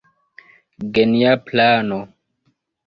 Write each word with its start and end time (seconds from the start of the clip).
Genia 0.95 1.37
plano. 1.37 1.99